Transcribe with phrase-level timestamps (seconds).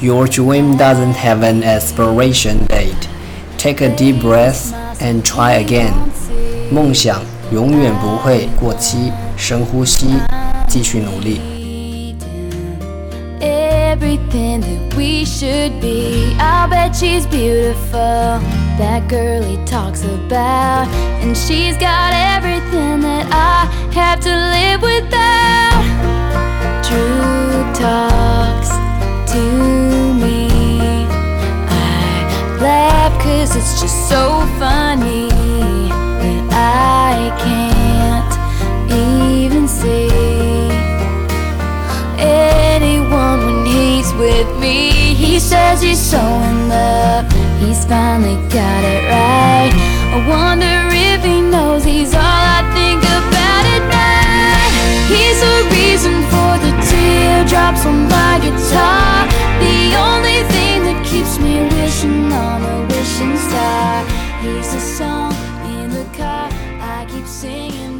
[0.00, 3.08] Your dream doesn't have an expiration date.
[3.58, 5.92] Take a deep breath and try again.
[6.70, 7.20] 梦想
[7.52, 10.06] 永远不会过期，深呼吸，
[10.68, 11.40] 继续努力。
[13.40, 16.34] Everything that we should be.
[16.38, 18.40] I'll bet she's beautiful.
[18.78, 20.86] That girl he talks about.
[21.20, 24.53] And she's got everything that I have to live
[33.45, 35.29] Cause it's just so funny
[36.49, 38.33] that I can't
[38.91, 40.09] even see
[42.17, 45.13] anyone when he's with me.
[45.13, 49.73] He says he's so in love, he's finally got it right.
[50.15, 50.84] I wonder
[62.35, 64.05] on a wishing star.
[64.41, 65.33] He's a song
[65.79, 66.49] in the car
[66.81, 67.94] I keep singing.